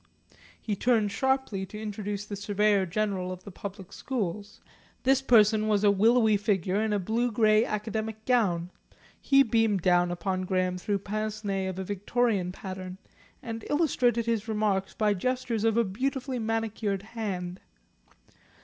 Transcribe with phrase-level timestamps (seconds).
[0.59, 4.59] He turned sharply to introduce the Surveyor General of the Public Schools.
[5.03, 8.71] This person was a willowy figure in a blue grey academic gown,
[9.21, 12.97] he beamed down upon Graham through pince nez of a Victorian pattern,
[13.43, 17.59] and illustrated his remarks by gestures of a beautifully manicured hand.